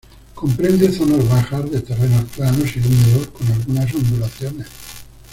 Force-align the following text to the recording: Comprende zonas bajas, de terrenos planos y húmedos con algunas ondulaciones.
Comprende 0.33 0.91
zonas 0.91 1.29
bajas, 1.29 1.69
de 1.69 1.79
terrenos 1.79 2.23
planos 2.35 2.75
y 2.75 2.79
húmedos 2.79 3.27
con 3.27 3.45
algunas 3.51 3.93
ondulaciones. 3.93 4.65